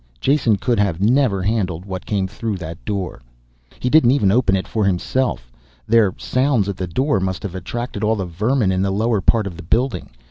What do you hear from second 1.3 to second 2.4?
have handled what came